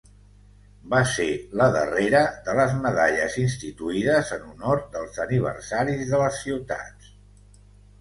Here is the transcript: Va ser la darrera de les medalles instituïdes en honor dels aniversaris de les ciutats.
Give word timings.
Va 0.93 1.01
ser 1.11 1.27
la 1.61 1.67
darrera 1.75 2.21
de 2.49 2.57
les 2.61 2.73
medalles 2.87 3.37
instituïdes 3.45 4.35
en 4.41 4.51
honor 4.57 4.85
dels 4.99 5.23
aniversaris 5.29 6.07
de 6.13 6.27
les 6.27 6.45
ciutats. 6.45 7.17